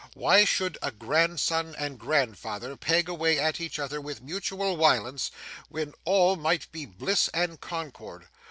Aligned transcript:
Why 0.15 0.45
should 0.45 0.79
a 0.81 0.89
grandson 0.89 1.75
and 1.77 1.99
grandfather 1.99 2.75
peg 2.75 3.07
away 3.07 3.37
at 3.37 3.61
each 3.61 3.77
other 3.77 4.01
with 4.01 4.19
mutual 4.23 4.75
wiolence 4.75 5.29
when 5.69 5.93
all 6.05 6.35
might 6.35 6.71
be 6.71 6.87
bliss 6.87 7.27
and 7.35 7.61
concord. 7.61 8.27